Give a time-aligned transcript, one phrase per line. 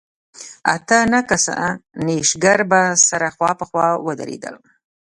[0.75, 1.53] اته نه کسه
[2.05, 4.55] نېشګر به سره خوا په خوا ودرېدل.